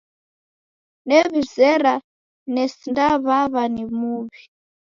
New'izera 1.07 1.93
nesindaw'aw'a 2.53 3.63
ni 3.73 3.83
muw'i. 3.97 4.39